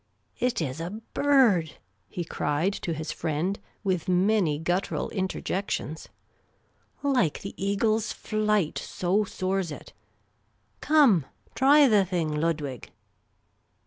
"It 0.49 0.63
is 0.63 0.81
a 0.81 0.89
bird!" 1.13 1.73
he 2.17 2.23
cried 2.25 2.73
to 2.73 2.91
his 2.91 3.11
friend, 3.11 3.59
with 3.83 4.09
many 4.09 4.57
guttural 4.57 5.11
interjections." 5.11 6.09
Like 7.03 7.41
the 7.41 7.53
eagle's 7.63 8.11
flight, 8.11 8.79
so 8.79 9.25
soars 9.25 9.71
it. 9.71 9.93
Come, 10.79 11.27
try 11.53 11.87
the 11.87 12.03
thing, 12.03 12.33
Ludwig 12.33 12.89